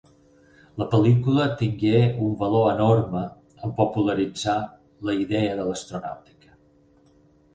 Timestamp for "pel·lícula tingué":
0.93-1.99